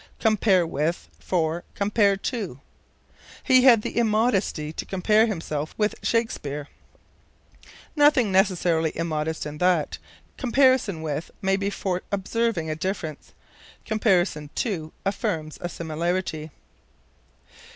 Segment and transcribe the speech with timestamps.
[0.19, 2.59] Compare with for Compare to.
[3.43, 6.69] "He had the immodesty to compare himself with Shakespeare."
[7.95, 9.99] Nothing necessarily immodest in that.
[10.37, 13.33] Comparison with may be for observing a difference;
[13.85, 16.49] comparison to affirms a similarity.